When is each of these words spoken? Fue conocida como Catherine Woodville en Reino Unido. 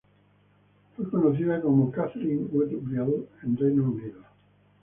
Fue 0.95 1.07
conocida 1.11 1.61
como 1.61 1.91
Catherine 1.91 2.45
Woodville 2.51 3.27
en 3.43 3.55
Reino 3.55 3.83
Unido. 3.83 4.19